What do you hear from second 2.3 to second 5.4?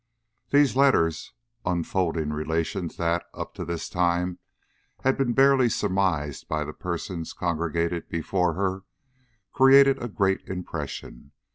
relations that, up to this time, had been